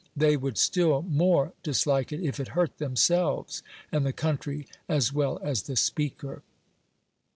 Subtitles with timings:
[0.15, 3.61] They would still more dislike it if it hurt themselves
[3.91, 6.41] and the country as well as the speaker.